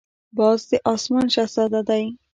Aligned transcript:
باز 0.37 0.59
د 0.69 0.71
آسمان 0.93 1.25
شهزاده 1.35 1.81
دی 1.89 2.05